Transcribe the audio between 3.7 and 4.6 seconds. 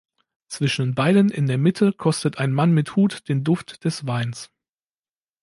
des Weins.